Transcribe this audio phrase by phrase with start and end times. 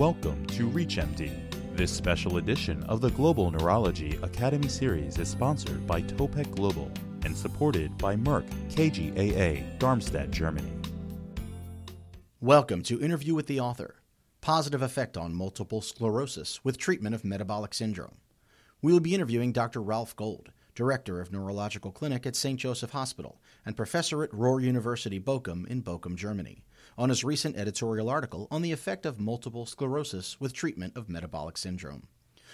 [0.00, 1.76] Welcome to ReachMD.
[1.76, 6.90] This special edition of the Global Neurology Academy series is sponsored by Topec Global
[7.26, 10.72] and supported by Merck KGaA, Darmstadt, Germany.
[12.40, 13.96] Welcome to Interview with the Author
[14.40, 18.16] Positive Effect on Multiple Sclerosis with Treatment of Metabolic Syndrome.
[18.80, 19.82] We will be interviewing Dr.
[19.82, 22.58] Ralf Gold, Director of Neurological Clinic at St.
[22.58, 26.64] Joseph Hospital and Professor at Ruhr University Bochum in Bochum, Germany
[27.00, 31.56] on his recent editorial article on the effect of multiple sclerosis with treatment of metabolic
[31.56, 32.06] syndrome.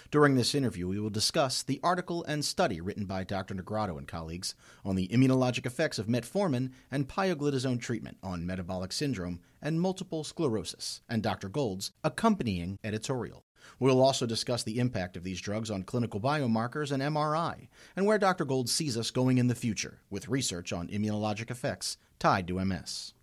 [0.09, 3.55] During this interview, we will discuss the article and study written by Dr.
[3.55, 4.55] Negrotto and colleagues
[4.85, 11.01] on the immunologic effects of metformin and pioglitazone treatment on metabolic syndrome and multiple sclerosis,
[11.09, 11.49] and Dr.
[11.49, 13.43] Gold's accompanying editorial.
[13.79, 18.17] We'll also discuss the impact of these drugs on clinical biomarkers and MRI, and where
[18.17, 18.45] Dr.
[18.45, 23.13] Gold sees us going in the future with research on immunologic effects tied to MS.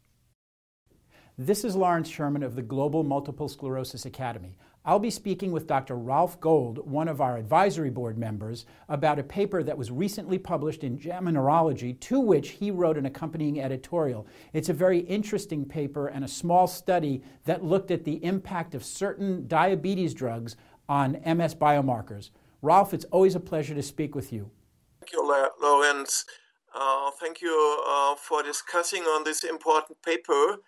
[1.36, 4.56] This is Lawrence Sherman of the Global Multiple Sclerosis Academy.
[4.84, 5.96] I'll be speaking with Dr.
[5.96, 10.84] Ralf Gold, one of our advisory board members, about a paper that was recently published
[10.84, 14.28] in JAMA Neurology, to which he wrote an accompanying editorial.
[14.52, 18.84] It's a very interesting paper and a small study that looked at the impact of
[18.84, 20.54] certain diabetes drugs
[20.88, 22.30] on MS biomarkers.
[22.62, 24.52] Ralf, it's always a pleasure to speak with you.
[25.00, 26.26] Thank you, Lawrence.
[26.72, 30.58] Uh, thank you uh, for discussing on this important paper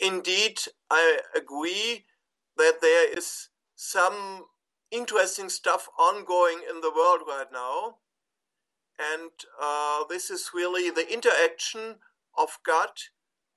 [0.00, 0.58] indeed,
[0.90, 2.04] I agree
[2.56, 4.44] that there is some
[4.90, 7.96] interesting stuff ongoing in the world right now.
[8.98, 9.30] And
[9.62, 11.96] uh, this is really the interaction
[12.36, 12.98] of gut,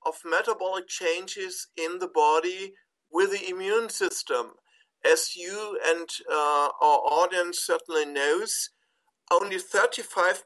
[0.06, 2.74] of metabolic changes in the body
[3.10, 4.52] with the immune system.
[5.04, 8.70] As you and uh, our audience certainly knows,
[9.32, 10.42] only 35%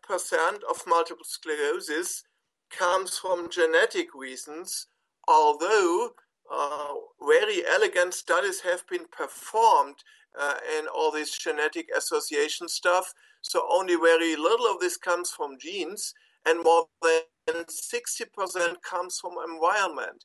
[0.69, 2.22] of multiple sclerosis
[2.70, 4.86] comes from genetic reasons,
[5.28, 6.10] although
[6.52, 6.94] uh,
[7.27, 9.96] very elegant studies have been performed
[10.38, 13.12] uh, in all this genetic association stuff.
[13.42, 19.32] So only very little of this comes from genes, and more than 60% comes from
[19.48, 20.25] environment.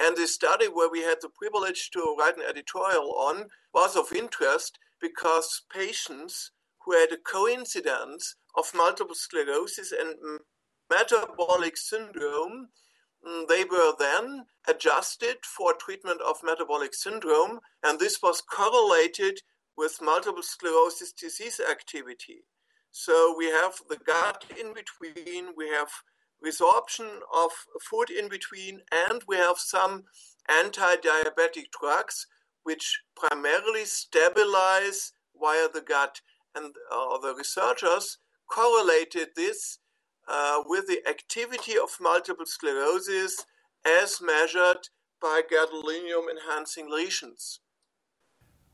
[0.00, 4.12] And the study where we had the privilege to write an editorial on was of
[4.12, 6.50] interest because patients
[6.84, 10.14] who had a coincidence of multiple sclerosis and
[10.90, 12.68] metabolic syndrome
[13.48, 19.40] they were then adjusted for treatment of metabolic syndrome, and this was correlated
[19.76, 22.44] with multiple sclerosis disease activity.
[22.92, 25.88] So we have the gut in between, we have
[26.44, 27.50] resorption of
[27.82, 30.04] food in between, and we have some
[30.48, 32.26] anti diabetic drugs
[32.62, 36.20] which primarily stabilize via the gut.
[36.54, 39.78] And uh, the researchers correlated this
[40.28, 43.44] uh, with the activity of multiple sclerosis
[43.84, 44.88] as measured
[45.20, 47.60] by gadolinium enhancing lesions.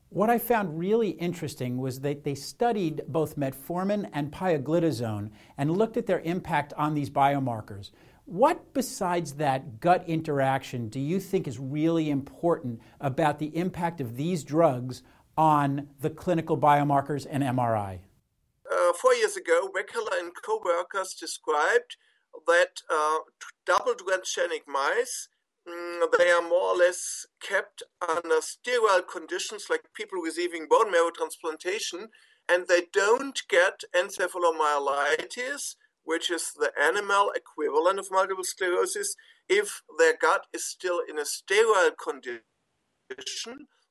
[0.08, 5.96] What I found really interesting was that they studied both metformin and pioglitazone and looked
[5.96, 7.92] at their impact on these biomarkers.
[8.26, 14.16] What, besides that gut interaction, do you think is really important about the impact of
[14.16, 15.02] these drugs
[15.36, 18.00] on the clinical biomarkers and MRI?
[18.92, 21.96] Uh, four years ago, Wekerle and co-workers described
[22.46, 23.20] that uh,
[23.64, 25.28] double transgenic mice,
[25.66, 31.10] mm, they are more or less kept under sterile conditions like people receiving bone marrow
[31.10, 32.08] transplantation,
[32.50, 39.16] and they don't get encephalomyelitis, which is the animal equivalent of multiple sclerosis,
[39.48, 42.42] if their gut is still in a sterile condition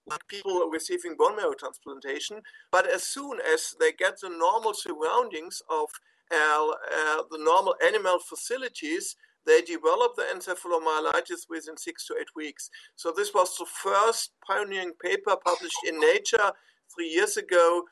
[0.07, 2.41] like people receiving bone marrow transplantation.
[2.71, 5.89] But as soon as they get the normal surroundings of
[6.33, 12.69] uh, uh, the normal animal facilities, they develop the encephalomyelitis within six to eight weeks.
[12.95, 16.51] So this was the first pioneering paper published in Nature
[16.93, 17.83] three years ago,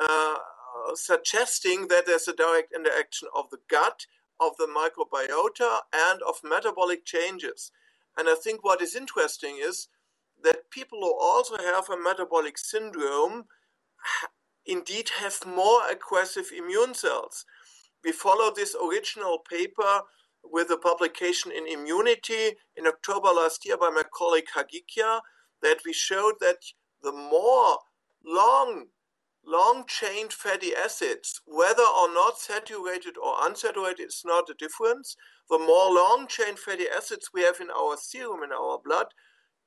[0.00, 0.36] uh,
[0.94, 4.06] suggesting that there's a direct interaction of the gut,
[4.40, 7.70] of the microbiota, and of metabolic changes.
[8.18, 9.88] And I think what is interesting is
[10.42, 13.44] that people who also have a metabolic syndrome
[14.66, 17.44] indeed have more aggressive immune cells.
[18.04, 20.02] We follow this original paper
[20.44, 25.20] with a publication in Immunity in October last year by my colleague Haghikia
[25.62, 26.58] that we showed that
[27.02, 27.78] the more
[28.24, 28.86] long
[29.44, 35.16] long chain fatty acids, whether or not saturated or unsaturated, is not a difference.
[35.48, 39.06] The more long chain fatty acids we have in our serum, in our blood,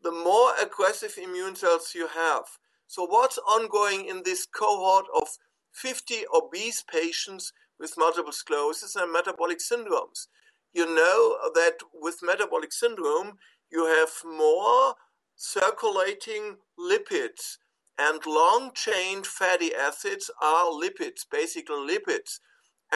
[0.01, 2.45] the more aggressive immune cells you have.
[2.87, 5.27] So, what's ongoing in this cohort of
[5.73, 10.27] 50 obese patients with multiple sclerosis and metabolic syndromes?
[10.73, 13.37] You know that with metabolic syndrome,
[13.71, 14.95] you have more
[15.35, 17.57] circulating lipids.
[17.97, 22.39] And long chain fatty acids are lipids, basically lipids.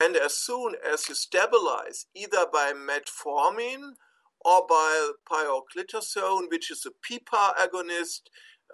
[0.01, 3.93] And as soon as you stabilize, either by metformin
[4.45, 8.21] or by pioglitazone, which is a PPAR agonist,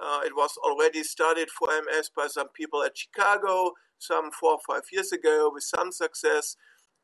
[0.02, 4.60] uh, it was already studied for MS by some people at Chicago some four or
[4.66, 6.56] five years ago with some success.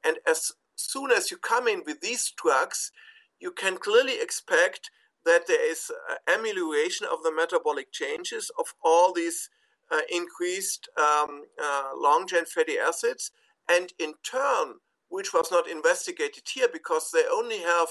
[0.04, 2.92] And as soon as you come in with these drugs,
[3.40, 4.90] you can clearly expect
[5.26, 5.92] that there is
[6.34, 9.50] amelioration of the metabolic changes of all these
[9.92, 13.32] uh, increased um, uh, long chain fatty acids.
[13.70, 14.76] And in turn,
[15.10, 17.88] which was not investigated here because they only have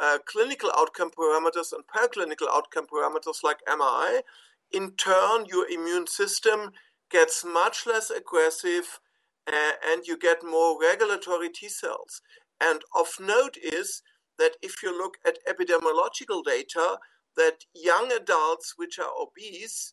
[0.00, 4.20] uh, clinical outcome parameters and paraclinical outcome parameters like MRI,
[4.72, 6.72] in turn, your immune system
[7.10, 8.98] gets much less aggressive
[9.46, 12.22] uh, and you get more regulatory T cells.
[12.60, 14.02] And of note is
[14.38, 16.98] that if you look at epidemiological data,
[17.36, 19.92] that young adults which are obese,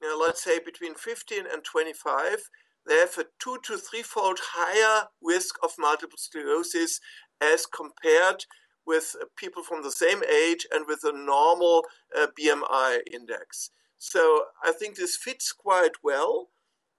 [0.00, 2.48] you know, let's say between 15 and 25,
[2.86, 7.00] they have a two to threefold higher risk of multiple sclerosis
[7.40, 8.44] as compared
[8.86, 11.84] with people from the same age and with a normal
[12.18, 13.70] uh, BMI index.
[13.98, 16.48] So I think this fits quite well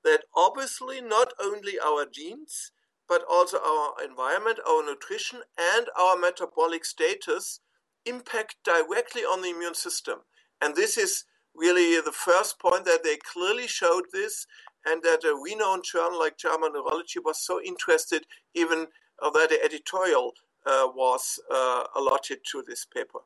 [0.04, 2.72] that obviously not only our genes,
[3.08, 7.60] but also our environment, our nutrition, and our metabolic status
[8.06, 10.20] impact directly on the immune system.
[10.62, 11.26] And this is
[11.56, 14.48] really the first point that they clearly showed this,
[14.86, 18.88] and that a renowned journal like JAMA Neurology was so interested, even
[19.22, 20.34] uh, that the editorial
[20.66, 23.20] uh, was uh, allotted to this paper.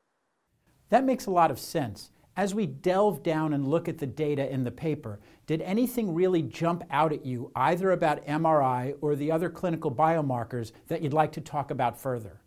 [0.90, 2.12] That makes a lot of sense.
[2.36, 6.44] As we delve down and look at the data in the paper, did anything really
[6.44, 11.32] jump out at you, either about MRI or the other clinical biomarkers that you'd like
[11.32, 12.42] to talk about further?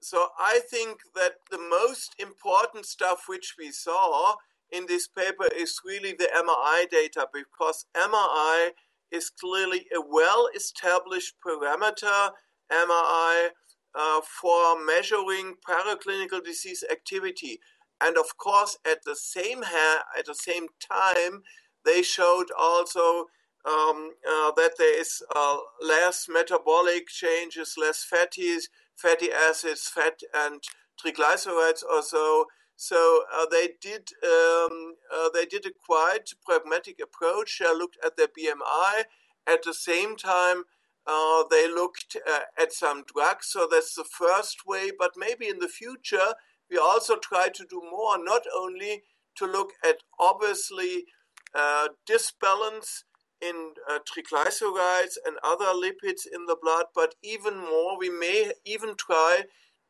[0.00, 4.36] So, I think that the most important stuff which we saw
[4.72, 8.70] in this paper is really the MRI data because MRI
[9.10, 12.30] is clearly a well established parameter,
[12.72, 13.48] MRI,
[13.94, 17.58] uh, for measuring paraclinical disease activity.
[18.02, 21.42] And of course, at the same at the same time,
[21.84, 23.26] they showed also
[23.64, 28.58] um, uh, that there is uh, less metabolic changes, less fatty
[28.96, 30.62] fatty acids, fat and
[31.02, 32.46] triglycerides also.
[32.76, 37.58] So uh, they did um, uh, they did a quite pragmatic approach.
[37.58, 39.04] They looked at their BMI.
[39.46, 40.64] At the same time,
[41.06, 43.46] uh, they looked uh, at some drugs.
[43.48, 44.90] So that's the first way.
[44.96, 46.34] But maybe in the future,
[46.70, 49.02] we also try to do more, not only
[49.36, 51.04] to look at obviously
[51.54, 53.04] uh, disbalance
[53.40, 58.94] in uh, triglycerides and other lipids in the blood, but even more, we may even
[58.96, 59.42] try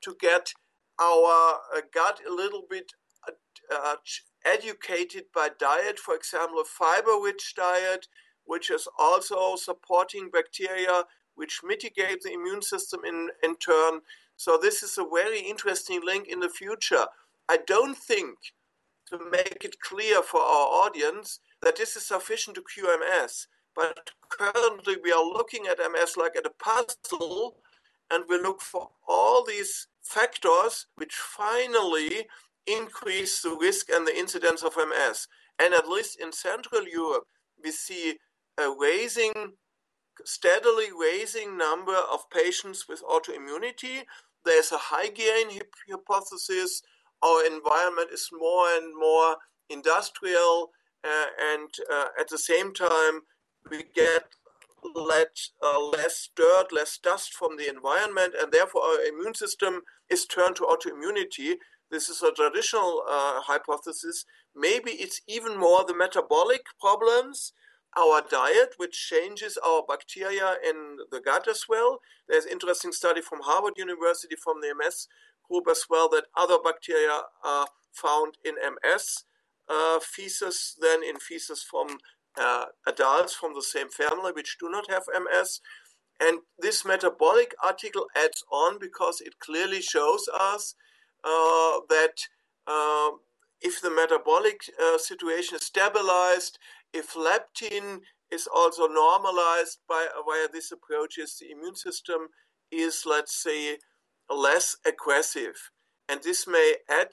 [0.02, 0.52] to get
[1.00, 2.92] our uh, gut a little bit
[3.28, 3.32] uh,
[3.74, 3.96] uh,
[4.44, 8.06] educated by diet, for example, a fiber rich diet,
[8.44, 11.04] which is also supporting bacteria
[11.36, 14.00] which mitigate the immune system in, in turn.
[14.36, 17.06] So this is a very interesting link in the future.
[17.48, 18.36] I don't think,
[19.10, 23.46] to make it clear for our audience, that this is sufficient to cure MS.
[23.74, 27.56] But currently we are looking at MS like at a puzzle,
[28.10, 32.26] and we look for all these factors which finally
[32.66, 35.28] increase the risk and the incidence of MS.
[35.58, 37.24] And at least in Central Europe,
[37.62, 38.18] we see
[38.58, 39.52] a raising,
[40.24, 44.02] steadily raising number of patients with autoimmunity
[44.46, 45.60] there's a hygiene
[45.90, 46.82] hypothesis.
[47.22, 49.36] Our environment is more and more
[49.68, 50.70] industrial,
[51.04, 53.22] uh, and uh, at the same time,
[53.68, 54.24] we get
[54.94, 60.26] let, uh, less dirt, less dust from the environment, and therefore our immune system is
[60.26, 61.54] turned to autoimmunity.
[61.90, 64.24] This is a traditional uh, hypothesis.
[64.54, 67.52] Maybe it's even more the metabolic problems
[67.96, 72.00] our diet, which changes our bacteria in the gut as well.
[72.28, 75.08] There's interesting study from Harvard University from the MS
[75.48, 79.24] group as well that other bacteria are found in MS
[79.68, 81.98] uh, feces than in feces from
[82.38, 85.60] uh, adults from the same family which do not have MS.
[86.20, 90.74] And this metabolic article adds on because it clearly shows us
[91.22, 92.14] uh, that
[92.66, 93.10] uh,
[93.60, 96.58] if the metabolic uh, situation is stabilized,
[96.92, 102.28] if leptin is also normalized by via these approaches, the immune system
[102.70, 103.78] is, let's say,
[104.30, 105.70] less aggressive.
[106.08, 107.10] And this may add,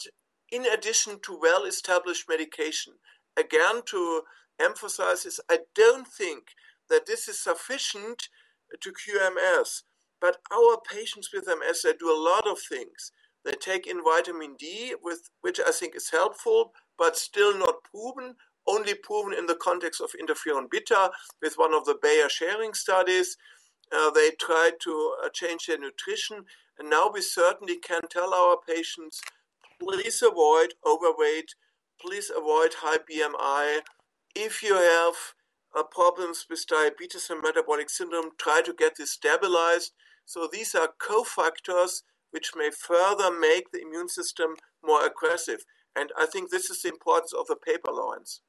[0.51, 2.93] in addition to well established medication,
[3.37, 4.23] again, to
[4.59, 6.43] emphasize this, I don't think
[6.89, 8.29] that this is sufficient
[8.81, 9.83] to cure MS.
[10.21, 13.11] But our patients with MS, they do a lot of things.
[13.43, 18.35] They take in vitamin D, with, which I think is helpful, but still not proven,
[18.65, 21.11] only proven in the context of interferon beta
[21.41, 23.35] with one of the Bayer Schering studies.
[23.91, 26.45] Uh, they tried to uh, change their nutrition,
[26.79, 29.21] and now we certainly can tell our patients
[29.79, 31.53] please avoid overweight,
[32.01, 33.81] please avoid high BMI.
[34.35, 35.15] If you have
[35.75, 39.91] uh, problems with diabetes and metabolic syndrome, try to get this stabilized.
[40.25, 45.65] So these are cofactors which may further make the immune system more aggressive.
[45.95, 48.41] And I think this is the importance of the paper, Lawrence.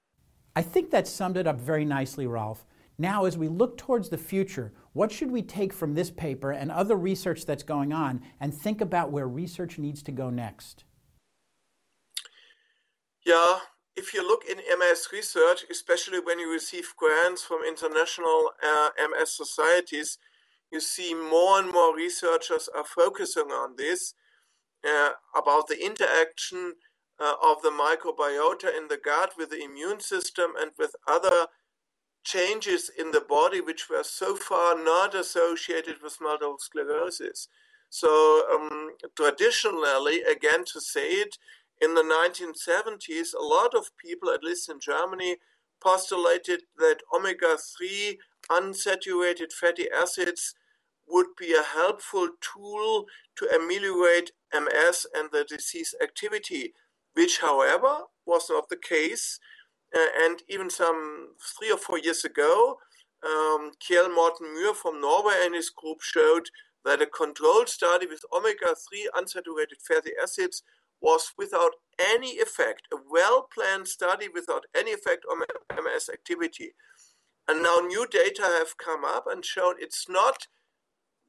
[0.57, 2.65] I think that summed it up very nicely, Ralf.
[2.97, 6.71] Now, as we look towards the future, what should we take from this paper and
[6.71, 10.85] other research that's going on and think about where research needs to go next?
[13.27, 13.59] Yeah,
[13.97, 19.37] if you look in MS research, especially when you receive grants from international uh, MS
[19.37, 20.19] societies,
[20.73, 24.15] you see more and more researchers are focusing on this
[24.85, 26.75] uh, about the interaction
[27.21, 31.47] uh, of the microbiota in the gut with the immune system and with other
[32.25, 37.49] changes in the body which were so far not associated with multiple sclerosis.
[37.91, 41.39] So, um, traditionally, again, to say it,
[41.81, 45.37] in the 1970s, a lot of people, at least in Germany,
[45.83, 48.19] postulated that omega 3
[48.51, 50.55] unsaturated fatty acids
[51.07, 56.73] would be a helpful tool to ameliorate MS and the disease activity,
[57.15, 59.39] which, however, was not the case.
[59.95, 62.79] Uh, and even some three or four years ago,
[63.25, 66.49] um, Kjell Morten Myhr from Norway and his group showed
[66.85, 70.63] that a controlled study with omega 3 unsaturated fatty acids
[71.05, 75.39] was without any effect, a well planned study without any effect on
[75.85, 76.73] MS activity.
[77.47, 80.47] And now new data have come up and shown it's not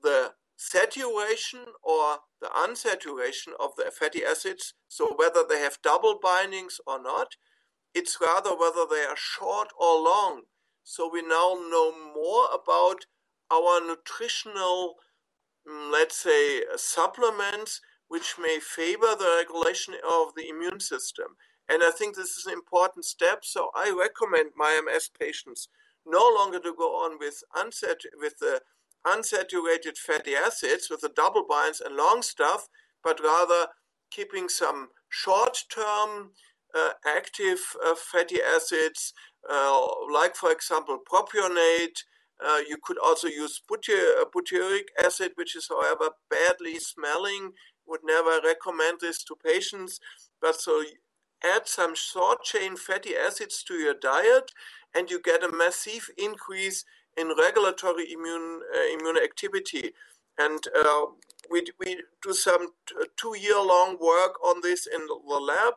[0.02, 6.80] the saturation or the unsaturation of the fatty acids, so whether they have double bindings
[6.88, 7.36] or not,
[7.94, 10.44] it's rather whether they are short or long.
[10.86, 13.06] So we now know more about
[13.52, 14.96] our nutritional,
[15.68, 21.38] mm, let's say, supplements which may favor the regulation of the immune system.
[21.70, 23.44] And I think this is an important step.
[23.44, 25.68] So I recommend my MS patients
[26.06, 28.62] no longer to go on with, unsat- with the
[29.08, 32.68] unsaturated fatty acids, with the double binds and long stuff,
[33.04, 33.68] but rather
[34.12, 36.32] keeping some short term
[36.76, 39.14] uh, active uh, fatty acids,
[39.50, 42.04] uh, like, for example, propionate.
[42.46, 47.52] Uh, you could also use butyr- butyric acid, which is, however, badly smelling
[47.88, 50.00] would never recommend this to patients,
[50.42, 50.84] but so
[51.44, 54.52] add some short chain fatty acids to your diet
[54.96, 56.86] and you get a massive increase
[57.18, 59.92] in regulatory immune uh, immune activity
[60.38, 61.06] and uh,
[61.50, 65.76] we, we do some t- two year long work on this in the lab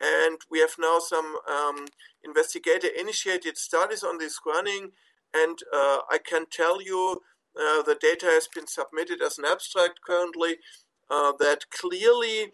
[0.00, 1.86] and we have now some um,
[2.24, 4.92] investigator initiated studies on this running.
[5.34, 7.20] And uh, i can tell you
[7.54, 10.56] uh, the data has been submitted as an abstract currently
[11.10, 12.52] uh, that clearly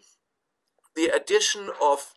[0.95, 2.13] the addition of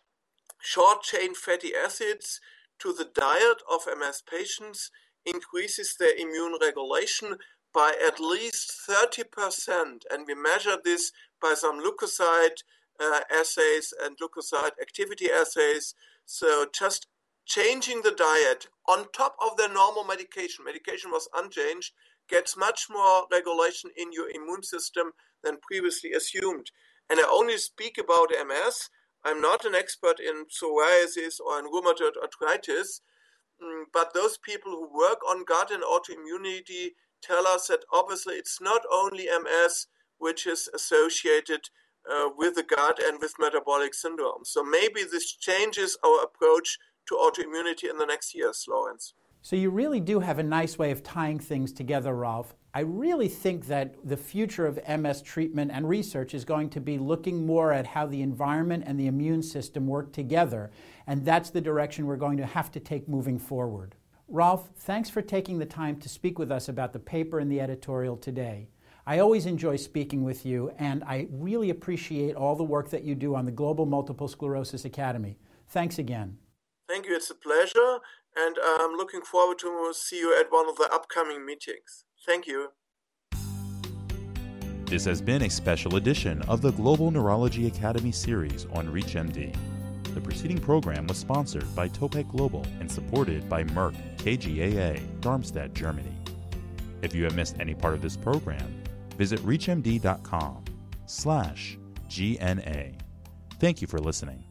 [0.61, 2.39] short chain fatty acids
[2.79, 4.89] to the diet of MS patients
[5.25, 7.37] increases their immune regulation
[7.73, 10.03] by at least 30%.
[10.09, 12.63] And we measure this by some leukocyte
[12.99, 15.93] uh, assays and leukocyte activity assays.
[16.25, 17.07] So just
[17.45, 21.91] changing the diet on top of their normal medication, medication was unchanged,
[22.29, 25.11] gets much more regulation in your immune system
[25.43, 26.71] than previously assumed.
[27.09, 28.89] And I only speak about MS.
[29.25, 33.01] I'm not an expert in psoriasis or in rheumatoid arthritis,
[33.61, 38.61] mm, but those people who work on gut and autoimmunity tell us that obviously it's
[38.61, 39.87] not only MS
[40.19, 41.61] which is associated
[42.09, 44.43] uh, with the gut and with metabolic syndrome.
[44.45, 49.13] So maybe this changes our approach to autoimmunity in the next years, Lawrence.
[49.41, 52.55] So you really do have a nice way of tying things together, Ralf.
[52.73, 56.97] I really think that the future of MS treatment and research is going to be
[56.97, 60.69] looking more at how the environment and the immune system work together,
[61.07, 63.95] and that's the direction we're going to have to take moving forward.
[64.27, 67.61] Ralf, thanks for taking the time to speak with us about the paper and the
[67.61, 68.67] editorial today.
[69.07, 73.15] I always enjoy speaking with you, and I really appreciate all the work that you
[73.15, 75.39] do on the Global Multiple Sclerosis Academy.
[75.69, 76.37] Thanks again.
[76.87, 77.15] Thank you.
[77.15, 77.99] It's a pleasure
[78.39, 82.05] and I'm looking forward to see you at one of the upcoming meetings.
[82.25, 82.69] Thank you.
[84.85, 89.55] This has been a special edition of the Global Neurology Academy series on ReachMD.
[90.15, 96.11] The preceding program was sponsored by Topec Global and supported by Merck KGaA, Darmstadt, Germany.
[97.03, 98.83] If you have missed any part of this program,
[99.15, 100.65] visit reachmd.com
[101.05, 101.77] slash
[102.09, 102.93] GNA.
[103.59, 104.48] Thank you for listening.